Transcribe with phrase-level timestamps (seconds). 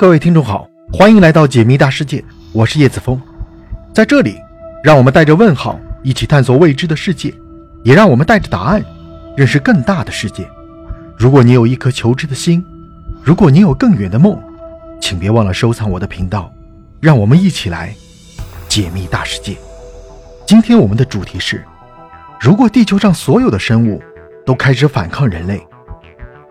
[0.00, 3.20] 各位听众好，欢迎来到解密大世界，我是叶子峰。
[3.92, 4.38] 在这里，
[4.82, 7.34] 让我们带着问号一起探索未知的世界，
[7.84, 8.82] 也让我们带着答案
[9.36, 10.48] 认识更大的世界。
[11.18, 12.64] 如果你有一颗求知的心，
[13.22, 14.40] 如果你有更远的梦，
[15.02, 16.50] 请别忘了收藏我的频道，
[16.98, 17.94] 让我们一起来
[18.70, 19.54] 解密大世界。
[20.46, 21.62] 今天我们的主题是：
[22.40, 24.00] 如果地球上所有的生物
[24.46, 25.60] 都开始反抗人类，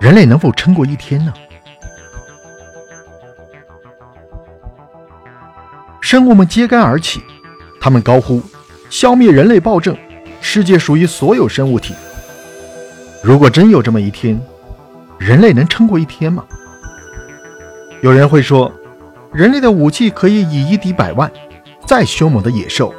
[0.00, 1.34] 人类能否撑过一天呢？
[6.14, 7.20] 生物们揭竿而起，
[7.80, 8.40] 他们高呼
[8.88, 9.96] ：“消灭人类暴政，
[10.40, 11.92] 世界属于所有生物体。”
[13.20, 14.40] 如果真有这么一天，
[15.18, 16.44] 人类能撑过一天吗？
[18.00, 18.72] 有人会说，
[19.32, 21.28] 人类的武器可以以一敌百万，
[21.84, 22.94] 再凶猛的野兽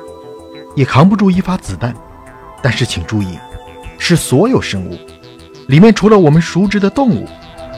[0.75, 1.95] 也扛不住一发子弹。
[2.61, 3.39] 但是请注意，
[3.97, 4.97] 是所有生物，
[5.69, 7.25] 里面除了我们熟知的动物、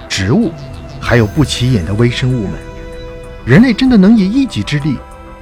[0.09, 0.51] 植物，
[0.99, 2.53] 还有不起眼的微生物们。
[3.45, 4.97] 人类真的能以一己之力？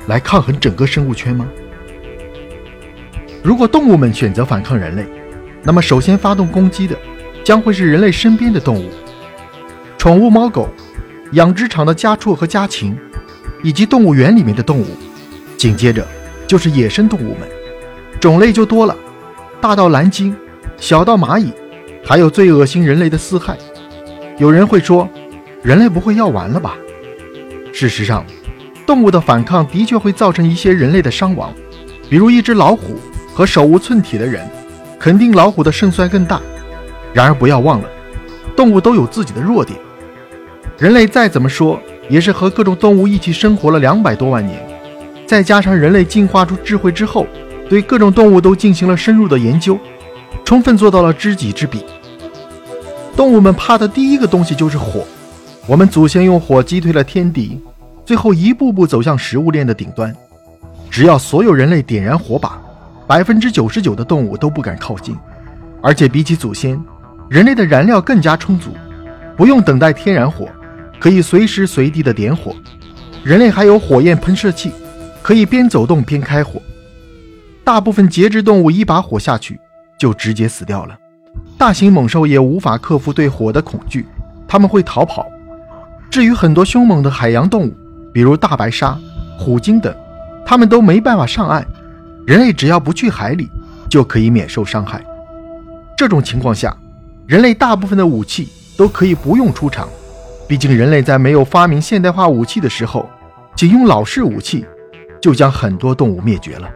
[0.08, 1.48] 来抗衡整个生物圈吗？
[3.44, 5.06] 如果动物们选择反抗人类，
[5.64, 6.98] 那么首先发动攻击的
[7.44, 8.90] 将会是人类身边的动物，
[9.98, 10.70] 宠物猫狗、
[11.34, 12.98] 养殖场的家畜和家禽，
[13.64, 14.86] 以及动物园里面的动物。
[15.58, 16.06] 紧接着
[16.48, 17.48] 就是野生动物们，
[18.20, 18.96] 种类就多了，
[19.62, 20.36] 大到蓝鲸，
[20.78, 21.52] 小到蚂蚁，
[22.04, 23.58] 还有最恶心人类的四害。
[24.38, 25.10] 有人会说，
[25.64, 26.78] 人类不会要完了吧？
[27.74, 28.26] 事实上。
[28.86, 31.54] 动物的反抗的确会造成一些人类的伤亡，
[32.10, 33.00] 比如一只老虎
[33.34, 34.48] 和手无寸铁的人，
[35.00, 36.40] 肯定老虎的胜算更大。
[37.12, 37.90] 然而不要忘了，
[38.56, 39.80] 动物都有自己的弱点。
[40.78, 44.62] 人类再怎么说也是和各种动物一起生活了两百多万年，
[45.26, 47.26] 再加上人类进化出智慧之后，
[47.70, 49.80] 对各种动物都进行了深入的研究，
[50.44, 51.84] 充分做到了知己知彼。
[53.16, 55.06] 动物们怕的第一个东西就是火，
[55.66, 57.60] 我们祖先用火击退了天敌。
[58.06, 60.16] 最后一步步走向食物链的顶端。
[60.90, 62.62] 只要所有人类点燃火把，
[63.08, 65.16] 百分之九十九的动物都不敢靠近。
[65.82, 66.80] 而且比起祖先，
[67.30, 68.72] 人类的燃料更加充足，
[69.36, 70.48] 不用等待天然火，
[71.00, 72.56] 可以随时随地的点火。
[73.24, 74.72] 人类还有火焰喷射器，
[75.22, 76.62] 可以边走动边开火。
[77.64, 79.60] 大部分节肢动物一把火下去
[79.98, 80.98] 就直接死掉了。
[81.58, 84.06] 大型猛兽也无法克服对火的恐惧，
[84.48, 85.26] 他们会逃跑。
[86.10, 87.74] 至于很多凶猛的海洋动物，
[88.16, 88.98] 比如大白鲨、
[89.38, 89.94] 虎鲸等，
[90.46, 91.68] 它们都没办法上岸。
[92.26, 93.52] 人类只要不去海里，
[93.90, 95.04] 就可以免受伤害。
[95.98, 96.74] 这种情况下，
[97.28, 99.90] 人类大部分的武器都可以不用出场。
[100.48, 103.10] 毕竟，人类在没有发明现代化武器的时候，
[103.54, 104.66] 仅用老式武器
[105.22, 106.70] 就将很多动物灭绝了。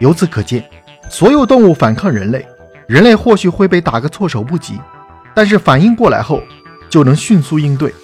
[0.00, 0.64] 由此可见，
[1.08, 2.44] 所有动物反抗人类，
[2.88, 4.80] 人类或许会被打个措手不及，
[5.32, 6.42] 但是反应过来后，
[6.90, 7.94] 就能迅速应对。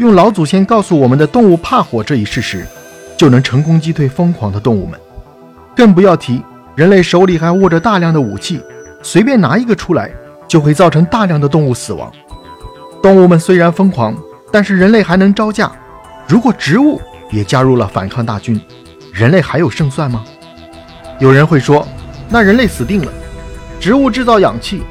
[0.00, 2.66] 用老祖先告诉我们的动物怕火这一事实，
[3.18, 4.98] 就能成功击退疯狂的动物们。
[5.76, 6.42] 更不要提
[6.74, 8.62] 人类手里还握着大量的武器，
[9.02, 10.10] 随便拿一个出来，
[10.48, 12.10] 就会造成大量的动物死亡。
[13.02, 14.16] 动物们虽然疯狂，
[14.50, 15.70] 但是人类还能招架。
[16.26, 16.98] 如果植物
[17.30, 18.58] 也加入了反抗大军，
[19.12, 20.24] 人类还有胜算吗？
[21.18, 21.86] 有人会说，
[22.30, 23.12] 那人类死定了。
[23.78, 24.82] 植物制造氧气，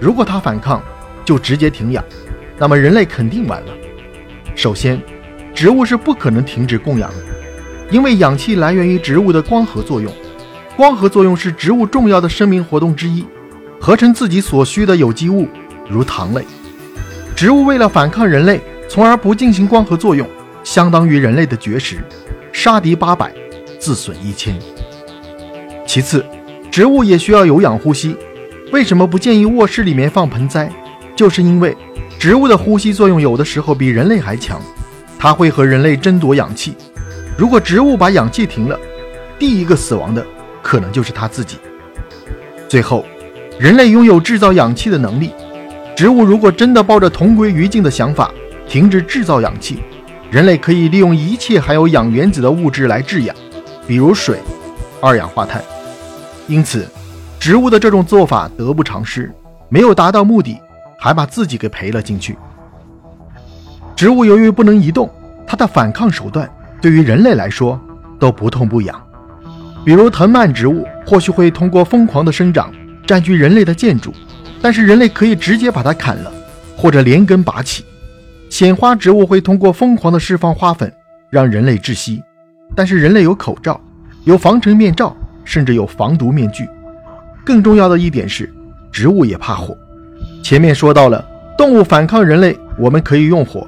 [0.00, 0.82] 如果它反抗，
[1.24, 2.02] 就直接停氧，
[2.58, 3.68] 那么人类肯定完了。
[4.56, 4.98] 首先，
[5.54, 7.16] 植物是不可能停止供氧的，
[7.90, 10.10] 因为氧气来源于植物的光合作用。
[10.74, 13.22] 光合作用是植物重要的生命活动之一，
[13.78, 15.46] 合成自己所需的有机物，
[15.90, 16.42] 如糖类。
[17.36, 18.58] 植物为了反抗人类，
[18.88, 20.26] 从而不进行光合作用，
[20.64, 21.98] 相当于人类的绝食，
[22.50, 23.30] 杀敌八百，
[23.78, 24.58] 自损一千。
[25.86, 26.24] 其次，
[26.70, 28.16] 植物也需要有氧呼吸。
[28.72, 30.72] 为什么不建议卧室里面放盆栽？
[31.14, 31.76] 就是因为。
[32.26, 34.60] 植物的呼吸作用有的时候比人类还强，
[35.16, 36.74] 它会和人类争夺氧气。
[37.38, 38.76] 如果植物把氧气停了，
[39.38, 40.26] 第一个死亡的
[40.60, 41.56] 可能就是它自己。
[42.68, 43.06] 最后，
[43.60, 45.30] 人类拥有制造氧气的能力，
[45.96, 48.28] 植物如果真的抱着同归于尽的想法
[48.68, 49.78] 停止制造氧气，
[50.28, 53.36] 人类可以利用一切含有氧原子的物质来制氧，
[53.86, 54.40] 比如水、
[55.00, 55.62] 二氧化碳。
[56.48, 56.88] 因此，
[57.38, 59.32] 植物的这种做法得不偿失，
[59.68, 60.58] 没有达到目的。
[61.06, 62.36] 还把自己给赔了进去。
[63.94, 65.08] 植物由于不能移动，
[65.46, 66.50] 它的反抗手段
[66.80, 67.80] 对于人类来说
[68.18, 69.00] 都不痛不痒。
[69.84, 72.72] 比如藤蔓植物或许会通过疯狂的生长
[73.06, 74.12] 占据人类的建筑，
[74.60, 76.32] 但是人类可以直接把它砍了，
[76.76, 77.84] 或者连根拔起。
[78.50, 80.92] 鲜花植物会通过疯狂的释放花粉
[81.30, 82.20] 让人类窒息，
[82.74, 83.80] 但是人类有口罩、
[84.24, 86.68] 有防尘面罩，甚至有防毒面具。
[87.44, 88.52] 更重要的一点是，
[88.90, 89.78] 植物也怕火。
[90.46, 91.28] 前面说到了，
[91.58, 93.66] 动物反抗人类，我们可以用火。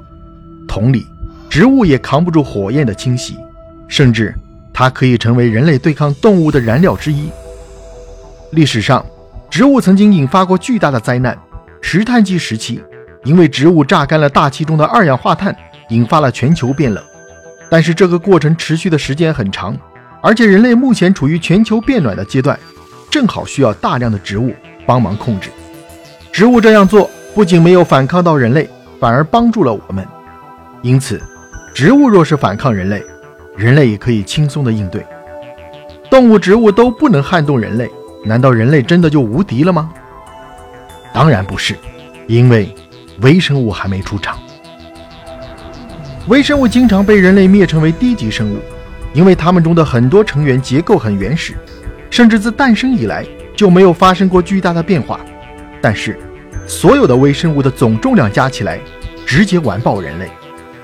[0.69, 1.05] 同理，
[1.51, 3.37] 植物也扛不住火焰的侵袭，
[3.89, 4.33] 甚至
[4.73, 7.31] 它可以成为人类对抗动物的燃料之一。
[8.53, 9.05] 历史上，
[9.51, 11.37] 植物曾经引发过巨大的灾难。
[11.81, 12.81] 石炭纪时期，
[13.25, 15.53] 因为植物榨干了大气中的二氧化碳，
[15.89, 17.03] 引发了全球变冷。
[17.69, 19.77] 但是这个过程持续的时间很长，
[20.23, 22.57] 而且人类目前处于全球变暖的阶段，
[23.11, 24.55] 正好需要大量的植物
[24.87, 25.51] 帮忙控制。
[26.39, 28.71] 植物这样做不仅没有反抗到人类，
[29.01, 30.07] 反而帮助了我们。
[30.83, 31.21] 因此，
[31.75, 33.03] 植物若是反抗人类，
[33.57, 35.05] 人类也可以轻松的应对。
[36.09, 37.91] 动物、植物都不能撼动人类，
[38.25, 39.91] 难道人类真的就无敌了吗？
[41.13, 41.75] 当然不是，
[42.29, 42.73] 因为
[43.21, 44.39] 微生物还没出场。
[46.29, 48.61] 微生物经常被人类灭称为低级生物，
[49.13, 51.55] 因为它们中的很多成员结构很原始，
[52.11, 53.27] 甚至自诞生以来
[53.57, 55.19] 就没有发生过巨大的变化。
[55.81, 56.19] 但是，
[56.69, 58.79] 所有的微生物的总重量加起来，
[59.27, 60.29] 直接完爆人类。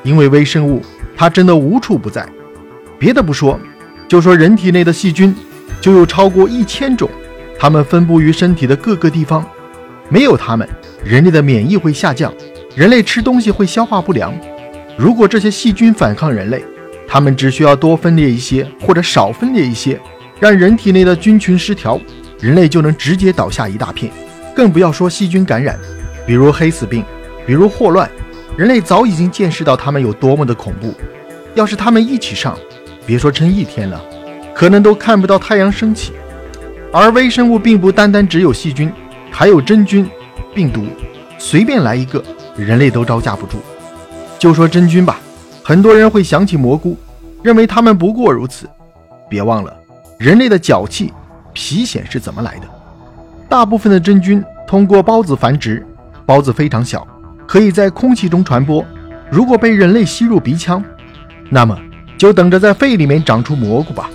[0.02, 0.82] 因为微生物
[1.14, 2.26] 它真的无处不在。
[2.98, 3.60] 别的不说，
[4.08, 5.34] 就说人体内的细菌，
[5.82, 7.08] 就有超过一千种，
[7.58, 9.44] 它们分布于身体的各个地方。
[10.08, 10.66] 没有它们，
[11.04, 12.32] 人类的免疫会下降，
[12.74, 14.34] 人类吃东西会消化不良。
[14.96, 16.64] 如果这些细菌反抗人类，
[17.06, 20.00] 它们只需要多分裂一些或者少分裂一些，
[20.40, 22.00] 让人体内的菌群失调，
[22.40, 24.10] 人类就能直接倒下一大片。
[24.54, 25.78] 更不要说细菌感染，
[26.26, 27.04] 比如黑死病，
[27.46, 28.08] 比如霍乱，
[28.56, 30.94] 人类早已经见识到它们有多么的恐怖。
[31.54, 32.56] 要是它们一起上，
[33.04, 34.00] 别说撑一天了，
[34.54, 36.12] 可能都看不到太阳升起。
[36.92, 38.92] 而微生物并不单单只有细菌，
[39.30, 40.08] 还有真菌、
[40.54, 40.84] 病毒，
[41.38, 42.22] 随便来一个，
[42.56, 43.58] 人类都招架不住。
[44.38, 45.18] 就说真菌吧，
[45.64, 46.96] 很多人会想起蘑菇，
[47.42, 48.68] 认为它们不过如此。
[49.28, 49.76] 别忘了，
[50.18, 51.12] 人类的脚气、
[51.52, 52.83] 皮癣是怎么来的？
[53.48, 55.84] 大部分的真菌通过孢子繁殖，
[56.26, 57.06] 孢子非常小，
[57.46, 58.84] 可以在空气中传播。
[59.30, 60.82] 如果被人类吸入鼻腔，
[61.50, 61.78] 那么
[62.16, 64.10] 就等着在肺里面长出蘑菇吧。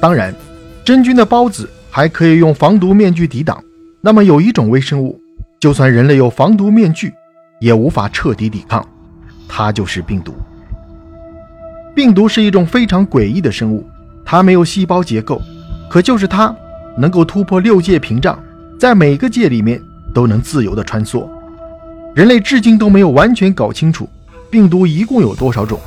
[0.00, 0.34] 当然，
[0.84, 3.62] 真菌的孢子还可以用防毒面具抵挡。
[4.00, 5.20] 那么有一种微生物，
[5.60, 7.12] 就算人类有防毒面具，
[7.60, 8.84] 也无法彻底抵抗。
[9.48, 10.34] 它就是病毒。
[11.94, 13.86] 病毒是一种非常诡异的生物，
[14.24, 15.40] 它没有细胞结构，
[15.88, 16.54] 可就是它
[16.96, 18.38] 能够突破六界屏障，
[18.78, 19.80] 在每个界里面
[20.14, 21.28] 都能自由的穿梭。
[22.14, 24.08] 人类至今都没有完全搞清楚
[24.50, 25.80] 病毒一共有多少种，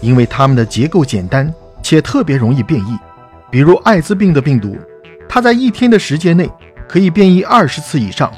[0.00, 1.52] 因为它们的结构简单
[1.82, 2.98] 且特别容易变异。
[3.50, 4.76] 比如艾滋病的病毒，
[5.28, 6.50] 它在一天的时间内
[6.88, 8.32] 可以变异二十次以上，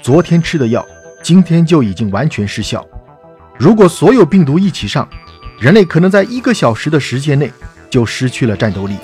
[0.00, 0.84] 昨天吃的药，
[1.22, 2.86] 今天就已经完全失效。
[3.58, 5.08] 如果所有病毒一起上，
[5.58, 7.50] 人类可能在一个小时的时间内
[7.90, 8.94] 就失去了战斗力。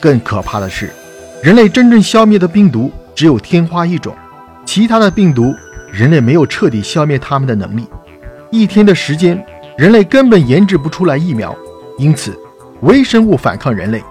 [0.00, 0.90] 更可怕的是，
[1.42, 4.14] 人类真正消灭的病毒只有天花一种，
[4.64, 5.54] 其他的病毒
[5.92, 7.86] 人类没有彻底消灭它们的能力。
[8.50, 9.44] 一天的时间，
[9.76, 11.54] 人类根本研制不出来疫苗，
[11.98, 12.36] 因此
[12.80, 14.02] 微生物反抗人类，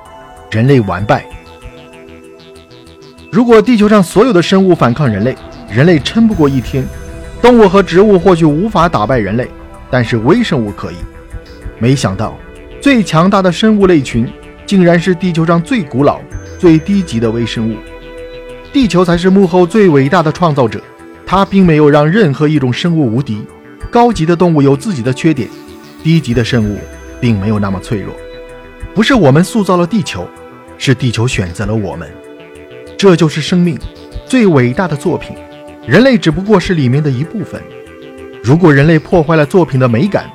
[0.52, 1.26] 人类完败。
[3.32, 5.36] 如果地球上所有的生物反抗人类，
[5.70, 6.86] 人类撑不过一天。
[7.42, 9.48] 动物和植物或许无法打败人类。
[9.92, 10.96] 但是微生物可以，
[11.80, 12.36] 没想到
[12.82, 14.28] 最强大的生物类群
[14.66, 16.20] 竟然是地球上最古老、
[16.66, 17.76] 最低级的微生物。
[18.74, 20.82] 地球才是幕后最伟大的创造者，
[21.24, 23.46] 它并没有让任何一种生物无敌。
[23.92, 25.48] 高级的动物有自己的缺点，
[26.02, 26.80] 低级的生物
[27.22, 28.12] 并没有那么脆弱。
[28.96, 30.28] 不是我们塑造了地球，
[30.80, 32.10] 是地球选择了我们。
[32.98, 33.78] 这就是生命
[34.26, 35.38] 最伟大的作品，
[35.86, 37.62] 人类只不过是里面的一部分。
[38.42, 40.32] 如果人类破坏了作品的美感，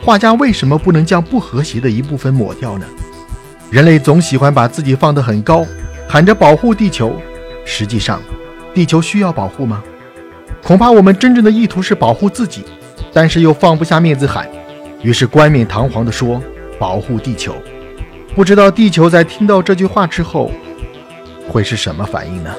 [0.00, 2.86] 画家为什么不能将不和谐的一部分抹掉呢？
[3.72, 5.64] 人类总喜欢把自己放得很高，
[6.06, 7.16] 喊着保护地球，
[7.64, 8.20] 实际上，
[8.74, 9.82] 地球需要保护吗？
[10.62, 12.66] 恐怕我们真正的意图是保护自己，
[13.14, 14.46] 但是又放不下面子喊，
[15.00, 16.38] 于是冠冕堂皇地说
[16.78, 17.56] 保护地球。
[18.34, 20.50] 不知道地球在听到这句话之后，
[21.48, 22.54] 会是什么反应呢？